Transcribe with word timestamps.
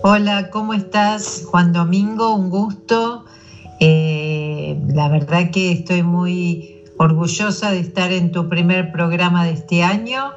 Hola, 0.00 0.50
¿cómo 0.50 0.74
estás? 0.74 1.42
Juan 1.50 1.72
Domingo, 1.72 2.32
un 2.32 2.50
gusto. 2.50 3.24
Eh, 3.80 4.80
la 4.86 5.08
verdad 5.08 5.50
que 5.50 5.72
estoy 5.72 6.04
muy 6.04 6.84
orgullosa 6.98 7.72
de 7.72 7.80
estar 7.80 8.12
en 8.12 8.30
tu 8.30 8.48
primer 8.48 8.92
programa 8.92 9.44
de 9.44 9.52
este 9.52 9.82
año 9.82 10.30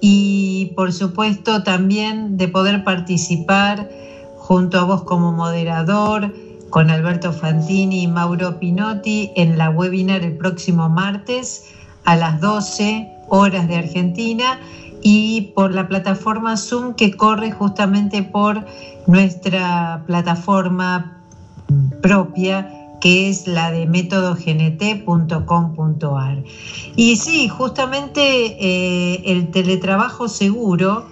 y 0.00 0.72
por 0.74 0.90
supuesto 0.94 1.62
también 1.62 2.38
de 2.38 2.48
poder 2.48 2.82
participar 2.82 3.90
junto 4.38 4.78
a 4.78 4.84
vos 4.84 5.02
como 5.02 5.32
moderador, 5.32 6.34
con 6.70 6.90
Alberto 6.90 7.32
Fantini 7.32 8.04
y 8.04 8.08
Mauro 8.08 8.58
Pinotti 8.58 9.32
en 9.36 9.58
la 9.58 9.68
webinar 9.68 10.22
el 10.22 10.38
próximo 10.38 10.88
martes 10.88 11.66
a 12.04 12.16
las 12.16 12.40
12 12.40 13.06
horas 13.28 13.68
de 13.68 13.76
Argentina 13.76 14.60
y 15.04 15.52
por 15.54 15.72
la 15.72 15.86
plataforma 15.86 16.56
Zoom 16.56 16.94
que 16.94 17.12
corre 17.12 17.52
justamente 17.52 18.24
por 18.24 18.64
nuestra 19.06 20.02
plataforma 20.06 21.12
propia 22.02 22.68
que 23.00 23.28
es 23.28 23.46
la 23.46 23.70
de 23.70 23.86
métodognt.com.ar. 23.86 26.42
Y 26.96 27.14
sí, 27.16 27.48
justamente 27.48 28.56
eh, 28.58 29.22
el 29.26 29.50
teletrabajo 29.50 30.26
seguro 30.26 31.04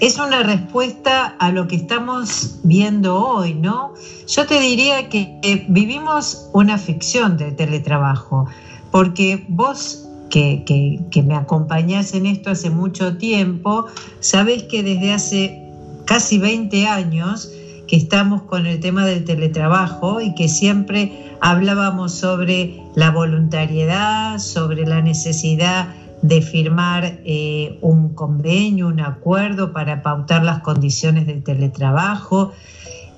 es 0.00 0.18
una 0.18 0.42
respuesta 0.42 1.36
a 1.38 1.50
lo 1.50 1.68
que 1.68 1.76
estamos 1.76 2.58
viendo 2.62 3.22
hoy, 3.22 3.52
¿no? 3.52 3.92
Yo 4.26 4.46
te 4.46 4.58
diría 4.58 5.10
que 5.10 5.66
vivimos 5.68 6.48
una 6.54 6.78
ficción 6.78 7.36
del 7.36 7.54
teletrabajo, 7.54 8.46
porque 8.90 9.44
vos 9.48 10.03
que, 10.34 11.00
que, 11.12 11.22
me 11.22 11.36
acompañás 11.36 12.12
en 12.12 12.26
esto 12.26 12.50
hace 12.50 12.68
mucho 12.68 13.16
tiempo, 13.18 13.86
sabés 14.18 14.64
que 14.64 14.82
desde 14.82 15.12
hace 15.12 15.70
casi 16.06 16.38
20 16.38 16.88
años 16.88 17.52
que 17.86 17.94
estamos 17.94 18.42
con 18.42 18.66
el 18.66 18.80
tema 18.80 19.06
del 19.06 19.24
teletrabajo 19.24 20.20
y 20.20 20.34
que 20.34 20.48
siempre 20.48 21.36
hablábamos 21.40 22.14
sobre 22.14 22.80
la 22.96 23.12
voluntariedad, 23.12 24.40
sobre 24.40 24.84
la 24.86 25.00
necesidad 25.02 25.94
de 26.22 26.42
firmar 26.42 27.20
eh, 27.24 27.78
un 27.80 28.08
convenio, 28.14 28.88
un 28.88 29.00
acuerdo 29.00 29.72
para 29.72 30.02
pautar 30.02 30.42
las 30.42 30.62
condiciones 30.62 31.28
del 31.28 31.44
teletrabajo. 31.44 32.52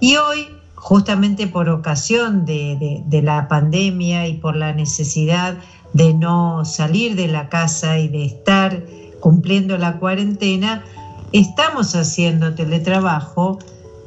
Y 0.00 0.16
hoy, 0.16 0.48
justamente 0.86 1.48
por 1.48 1.68
ocasión 1.68 2.44
de, 2.44 3.02
la 3.10 3.48
pandemia 3.48 4.28
y 4.28 4.34
por 4.34 4.54
la 4.54 4.72
necesidad 4.72 5.56
de 5.94 6.14
no 6.14 6.64
salir 6.64 7.16
de 7.16 7.26
la 7.26 7.48
casa 7.48 7.98
y 7.98 8.06
de 8.06 8.24
estar 8.24 8.84
cumpliendo 9.18 9.78
la 9.78 9.98
cuarentena, 9.98 10.84
estamos 11.32 11.96
haciendo 11.96 12.54
teletrabajo 12.54 13.58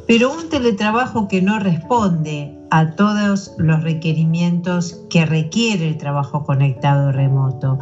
pero 0.08 0.32
un 0.32 0.50
teletrabajo 0.50 1.28
que 1.28 1.40
no 1.40 1.60
responde 1.60 2.58
a 2.72 2.96
todos 2.96 3.52
los 3.58 3.84
requerimientos 3.84 5.02
que 5.08 5.24
requiere 5.24 5.88
el 5.88 6.00
trabajo 6.00 6.46
conectado 6.46 7.12
remoto. 7.12 7.78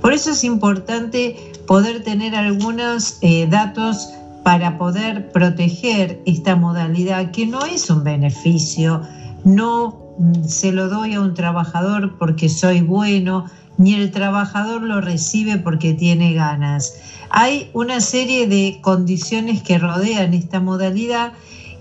Por 0.00 0.12
eso 0.12 0.30
es 0.30 0.44
importante 0.44 1.52
poder 1.66 2.04
tener 2.04 2.36
algunos 2.36 3.18
eh, 3.20 3.48
datos 3.50 4.14
para 4.42 4.78
poder 4.78 5.30
proteger 5.30 6.22
esta 6.26 6.56
modalidad 6.56 7.30
que 7.30 7.46
no 7.46 7.64
es 7.64 7.90
un 7.90 8.04
beneficio, 8.04 9.02
no 9.44 10.14
mm, 10.18 10.44
se 10.44 10.72
lo 10.72 10.88
doy 10.88 11.14
a 11.14 11.20
un 11.20 11.34
trabajador 11.34 12.18
porque 12.18 12.48
soy 12.48 12.80
bueno, 12.80 13.46
ni 13.78 13.94
el 13.94 14.10
trabajador 14.10 14.82
lo 14.82 15.00
recibe 15.00 15.58
porque 15.58 15.94
tiene 15.94 16.34
ganas. 16.34 16.94
Hay 17.30 17.70
una 17.72 18.00
serie 18.00 18.46
de 18.46 18.78
condiciones 18.82 19.62
que 19.62 19.78
rodean 19.78 20.34
esta 20.34 20.60
modalidad 20.60 21.32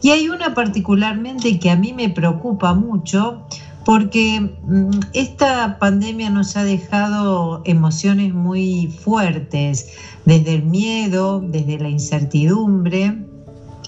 y 0.01 0.09
hay 0.09 0.29
una 0.29 0.53
particularmente 0.53 1.59
que 1.59 1.69
a 1.69 1.75
mí 1.75 1.93
me 1.93 2.09
preocupa 2.09 2.73
mucho 2.73 3.45
porque 3.85 4.39
mm, 4.41 4.99
esta 5.13 5.79
pandemia 5.79 6.29
nos 6.29 6.55
ha 6.55 6.63
dejado 6.63 7.61
emociones 7.65 8.33
muy 8.33 8.87
fuertes, 8.87 9.87
desde 10.25 10.55
el 10.55 10.63
miedo, 10.63 11.41
desde 11.41 11.79
la 11.79 11.89
incertidumbre, 11.89 13.17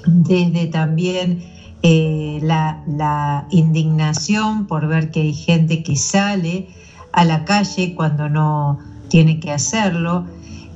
desde 0.05 0.67
también 0.67 1.43
eh, 1.83 2.39
la, 2.41 2.83
la 2.87 3.47
indignación 3.51 4.65
por 4.67 4.87
ver 4.87 5.11
que 5.11 5.21
hay 5.21 5.33
gente 5.33 5.83
que 5.83 5.95
sale 5.95 6.67
a 7.11 7.23
la 7.25 7.45
calle 7.45 7.93
cuando 7.93 8.29
no 8.29 8.79
tiene 9.09 9.39
que 9.39 9.51
hacerlo. 9.51 10.25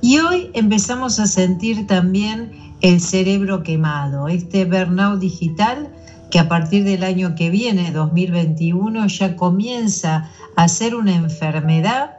Y 0.02 0.20
hoy 0.20 0.52
empezamos 0.54 1.20
a 1.20 1.26
sentir 1.26 1.88
también 1.88 2.52
el 2.82 3.02
cerebro 3.02 3.64
quemado, 3.64 4.28
este 4.28 4.66
burnout 4.66 5.20
digital 5.20 5.90
que 6.30 6.40
a 6.40 6.50
partir 6.50 6.84
del 6.84 7.04
año 7.04 7.36
que 7.36 7.50
viene, 7.50 7.92
2021, 7.92 9.08
ya 9.08 9.36
comienza 9.36 10.30
a 10.56 10.68
ser 10.68 10.96
una 10.96 11.16
enfermedad 11.16 12.18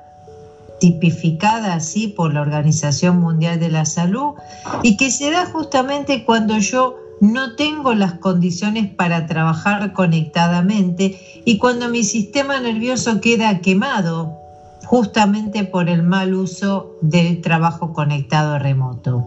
tipificada 0.81 1.75
así 1.75 2.09
por 2.09 2.33
la 2.33 2.41
Organización 2.41 3.19
Mundial 3.21 3.59
de 3.59 3.69
la 3.69 3.85
Salud 3.85 4.35
y 4.83 4.97
que 4.97 5.11
se 5.11 5.31
da 5.31 5.47
justamente 5.47 6.25
cuando 6.25 6.59
yo 6.59 6.97
no 7.21 7.57
tengo 7.57 7.95
las 7.95 8.15
condiciones 8.15 8.89
para 8.95 9.27
trabajar 9.27 9.93
conectadamente 9.93 11.43
y 11.45 11.59
cuando 11.59 11.89
mi 11.89 12.05
sistema 12.05 12.61
nervioso 12.61 13.21
queda 13.21 13.61
quemado 13.61 14.39
justamente 14.85 15.65
por 15.65 15.89
el 15.89 16.03
mal 16.03 16.35
uso 16.35 16.97
del 17.03 17.41
trabajo 17.41 17.93
conectado 17.93 18.59
remoto. 18.59 19.27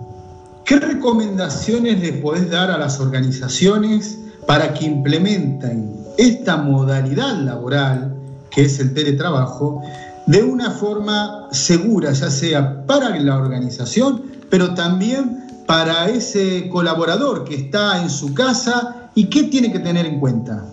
¿Qué 0.66 0.80
recomendaciones 0.80 2.00
le 2.00 2.14
podés 2.14 2.50
dar 2.50 2.72
a 2.72 2.78
las 2.78 3.00
organizaciones 3.00 4.18
para 4.51 4.73
que 4.73 4.84
implementen 4.84 5.95
esta 6.17 6.57
modalidad 6.57 7.38
laboral, 7.38 8.13
que 8.50 8.63
es 8.63 8.81
el 8.81 8.94
teletrabajo, 8.94 9.81
de 10.28 10.44
una 10.44 10.72
forma 10.72 11.47
segura, 11.51 12.12
ya 12.12 12.29
sea 12.29 12.85
para 12.85 13.17
la 13.17 13.38
organización, 13.38 14.23
pero 14.50 14.73
también 14.73 15.45
para 15.66 16.09
ese 16.09 16.67
colaborador 16.67 17.45
que 17.45 17.56
está 17.56 18.01
en 18.01 18.09
su 18.09 18.34
casa 18.34 19.09
y 19.16 19.28
qué 19.28 19.44
tiene 19.44 19.72
que 19.72 19.79
tener 19.79 20.06
en 20.06 20.19
cuenta? 20.19 20.66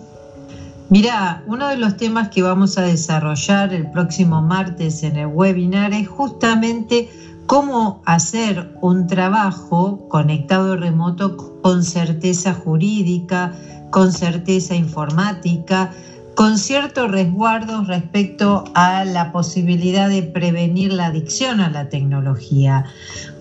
Mira, 0.89 1.41
uno 1.47 1.69
de 1.69 1.77
los 1.77 1.95
temas 1.95 2.27
que 2.27 2.41
vamos 2.41 2.77
a 2.77 2.81
desarrollar 2.81 3.73
el 3.73 3.89
próximo 3.91 4.41
martes 4.41 5.03
en 5.03 5.15
el 5.15 5.27
webinar 5.27 5.93
es 5.93 6.09
justamente 6.09 7.09
cómo 7.49 8.03
hacer 8.05 8.77
un 8.79 9.07
trabajo 9.07 10.07
conectado 10.07 10.77
remoto 10.77 11.35
con 11.63 11.83
certeza 11.83 12.53
jurídica, 12.53 13.55
con 13.89 14.11
certeza 14.11 14.75
informática, 14.75 15.89
con 16.35 16.59
ciertos 16.59 17.09
resguardos 17.09 17.87
respecto 17.87 18.65
a 18.75 19.03
la 19.03 19.31
posibilidad 19.31 20.09
de 20.09 20.21
prevenir 20.21 20.93
la 20.93 21.07
adicción 21.07 21.59
a 21.59 21.71
la 21.71 21.89
tecnología, 21.89 22.85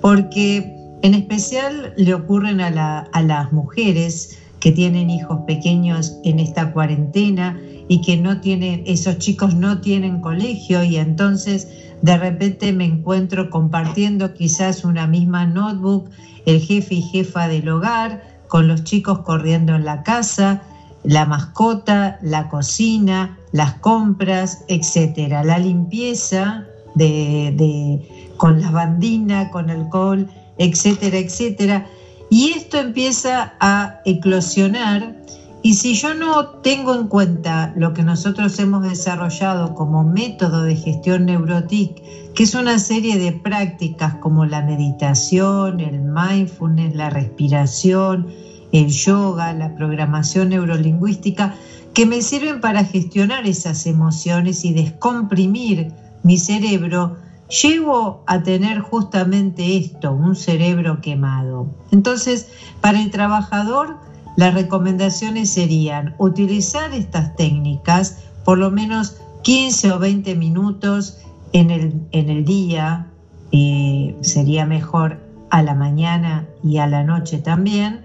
porque 0.01 0.75
en 1.03 1.13
especial 1.13 1.93
le 1.99 2.15
ocurren 2.15 2.63
a, 2.63 3.01
a 3.01 3.23
las 3.23 3.53
mujeres 3.53 4.39
que 4.61 4.73
tienen 4.73 5.11
hijos 5.11 5.41
pequeños 5.47 6.19
en 6.25 6.41
esta 6.41 6.73
cuarentena 6.73 7.61
y 7.89 8.01
que 8.01 8.17
no 8.17 8.41
tienen, 8.41 8.83
esos 8.87 9.19
chicos 9.19 9.55
no 9.55 9.81
tienen 9.81 10.21
colegio 10.21 10.83
y 10.83 10.97
entonces 10.97 11.69
de 12.03 12.17
repente 12.17 12.73
me 12.73 12.85
encuentro 12.85 13.51
compartiendo 13.51 14.35
quizás 14.35 14.85
una 14.85 15.07
misma 15.07 15.47
notebook, 15.47 16.11
el 16.47 16.61
jefe 16.61 16.97
y 16.97 17.03
jefa 17.03 17.49
del 17.49 17.69
hogar, 17.69 18.39
con 18.49 18.69
los 18.69 18.85
chicos 18.85 19.21
corriendo 19.21 19.75
en 19.75 19.85
la 19.85 20.03
casa, 20.03 20.63
la 21.05 21.27
mascota, 21.27 22.19
la 22.23 22.49
cocina, 22.49 23.39
las 23.53 23.75
compras, 23.75 24.65
etcétera, 24.69 25.45
la 25.45 25.59
limpieza 25.59 26.65
de, 26.95 27.53
de, 27.57 28.33
con 28.37 28.61
lavandina, 28.61 29.51
con 29.51 29.71
alcohol, 29.71 30.29
etcétera, 30.59 31.19
etcétera. 31.19 31.87
Y 32.31 32.51
esto 32.51 32.79
empieza 32.79 33.55
a 33.61 34.01
eclosionar. 34.05 35.17
Y 35.63 35.75
si 35.75 35.95
yo 35.95 36.15
no 36.15 36.47
tengo 36.61 36.95
en 36.95 37.09
cuenta 37.09 37.73
lo 37.77 37.93
que 37.93 38.03
nosotros 38.03 38.59
hemos 38.59 38.83
desarrollado 38.83 39.75
como 39.75 40.05
método 40.05 40.63
de 40.63 40.77
gestión 40.77 41.27
neurotic, 41.27 42.01
que 42.35 42.45
es 42.45 42.55
una 42.55 42.79
serie 42.79 43.19
de 43.19 43.33
prácticas 43.33 44.15
como 44.17 44.45
la 44.45 44.63
meditación, 44.63 45.81
el 45.81 46.01
mindfulness, 46.01 46.95
la 46.95 47.11
respiración, 47.11 48.29
el 48.73 48.89
yoga, 48.89 49.53
la 49.53 49.75
programación 49.75 50.51
neurolingüística, 50.51 51.55
que 51.95 52.07
me 52.07 52.23
sirven 52.23 52.61
para 52.61 52.85
gestionar 52.85 53.47
esas 53.47 53.87
emociones 53.87 54.65
y 54.65 54.73
descomprimir 54.73 55.93
mi 56.23 56.39
cerebro, 56.39 57.17
llego 57.49 58.23
a 58.27 58.43
tener 58.43 58.81
justamente 58.81 59.77
esto, 59.77 60.13
un 60.13 60.37
cerebro 60.37 61.01
quemado. 61.01 61.69
Entonces, 61.91 62.49
para 62.81 63.01
el 63.01 63.11
trabajador, 63.11 63.97
las 64.37 64.55
recomendaciones 64.55 65.51
serían 65.51 66.15
utilizar 66.19 66.93
estas 66.93 67.35
técnicas 67.37 68.19
por 68.45 68.59
lo 68.59 68.71
menos 68.71 69.17
15 69.43 69.93
o 69.93 69.99
20 69.99 70.35
minutos 70.37 71.19
en 71.53 71.71
el, 71.71 72.01
en 72.13 72.31
el 72.31 72.45
día, 72.45 73.07
y 73.51 74.15
sería 74.21 74.67
mejor 74.67 75.19
a 75.51 75.63
la 75.63 75.75
mañana 75.75 76.47
y 76.63 76.79
a 76.79 76.87
la 76.87 77.03
noche 77.03 77.39
también, 77.39 78.03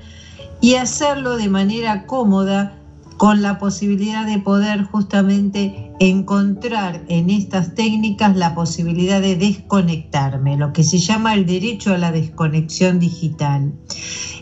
y 0.62 0.75
hacerlo 0.75 1.38
de 1.38 1.50
manera 1.50 2.06
cómoda 2.06 2.74
con 3.18 3.42
la 3.42 3.57
posibilidad 3.57 4.25
de 4.25 4.39
poder 4.39 4.83
justamente 4.83 5.92
encontrar 6.00 7.01
en 7.07 7.30
estas 7.30 7.75
técnicas 7.75 8.36
la 8.36 8.56
posibilidad 8.56 9.21
de 9.21 9.36
desconectarme, 9.36 10.57
lo 10.57 10.74
que 10.74 10.83
se 10.83 10.98
llama 10.98 11.33
el 11.33 11.45
derecho 11.45 11.94
a 11.94 11.98
la 11.98 12.12
desconexión 12.12 13.00
digital. 13.00 13.71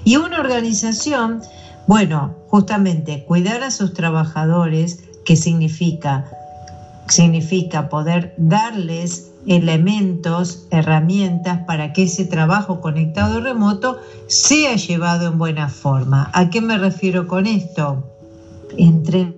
Y 0.03 0.15
una 0.15 0.39
organización, 0.39 1.41
bueno, 1.87 2.35
justamente 2.47 3.25
cuidar 3.25 3.63
a 3.63 3.71
sus 3.71 3.93
trabajadores, 3.93 5.03
que 5.25 5.35
significa 5.35 6.25
significa 7.07 7.89
poder 7.89 8.33
darles 8.37 9.31
elementos, 9.45 10.67
herramientas 10.71 11.59
para 11.65 11.93
que 11.93 12.03
ese 12.03 12.25
trabajo 12.25 12.79
conectado 12.79 13.41
remoto 13.41 13.99
sea 14.27 14.75
llevado 14.75 15.27
en 15.27 15.37
buena 15.37 15.67
forma. 15.67 16.29
¿A 16.33 16.49
qué 16.49 16.61
me 16.61 16.77
refiero 16.77 17.27
con 17.27 17.47
esto? 17.47 18.07
Entre 18.77 19.33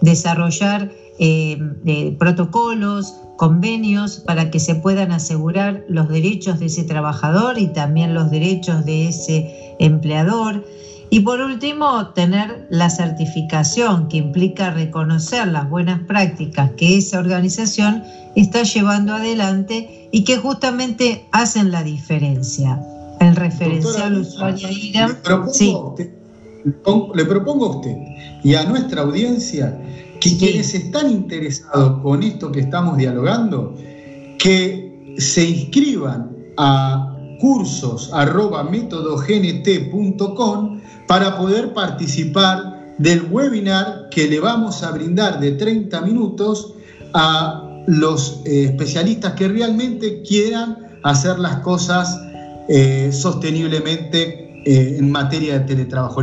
desarrollar 0.00 0.90
eh, 1.18 1.58
eh, 1.86 2.16
protocolos, 2.18 3.14
convenios 3.36 4.20
para 4.26 4.50
que 4.50 4.60
se 4.60 4.74
puedan 4.74 5.12
asegurar 5.12 5.84
los 5.88 6.08
derechos 6.08 6.58
de 6.58 6.66
ese 6.66 6.84
trabajador 6.84 7.58
y 7.58 7.68
también 7.68 8.14
los 8.14 8.30
derechos 8.30 8.84
de 8.84 9.08
ese 9.08 9.76
empleador 9.78 10.64
y 11.12 11.20
por 11.20 11.40
último, 11.40 12.12
tener 12.14 12.68
la 12.70 12.88
certificación 12.88 14.08
que 14.08 14.18
implica 14.18 14.70
reconocer 14.70 15.48
las 15.48 15.68
buenas 15.68 16.00
prácticas 16.06 16.70
que 16.76 16.96
esa 16.96 17.18
organización 17.18 18.04
está 18.36 18.62
llevando 18.62 19.14
adelante 19.14 20.08
y 20.12 20.22
que 20.22 20.36
justamente 20.36 21.26
hacen 21.32 21.72
la 21.72 21.82
diferencia. 21.82 22.80
El 23.20 23.36
referencial 23.36 24.18
usuario 24.18 24.68
IRAM. 24.70 25.16
Le 27.14 27.24
propongo, 27.24 27.66
a 27.66 27.76
usted 27.76 27.96
y 28.42 28.54
a 28.54 28.64
nuestra 28.64 29.02
audiencia 29.02 29.78
que 30.20 30.36
quienes 30.36 30.74
están 30.74 31.10
interesados 31.10 32.00
con 32.02 32.22
esto 32.22 32.50
que 32.50 32.60
estamos 32.60 32.96
dialogando, 32.98 33.74
que 34.38 35.14
se 35.18 35.44
inscriban 35.44 36.30
a 36.56 37.16
cursos 37.40 38.10
para 41.06 41.38
poder 41.38 41.72
participar 41.72 42.94
del 42.98 43.28
webinar 43.30 44.08
que 44.10 44.28
le 44.28 44.40
vamos 44.40 44.82
a 44.82 44.90
brindar 44.92 45.40
de 45.40 45.52
30 45.52 46.00
minutos 46.02 46.74
a 47.14 47.82
los 47.86 48.42
eh, 48.44 48.64
especialistas 48.64 49.32
que 49.32 49.48
realmente 49.48 50.22
quieran 50.22 50.76
hacer 51.02 51.38
las 51.38 51.60
cosas 51.60 52.20
eh, 52.72 53.10
sosteniblemente 53.10 54.62
eh, 54.64 54.96
en 54.98 55.10
materia 55.10 55.58
de 55.58 55.66
teletrabajo. 55.66 56.20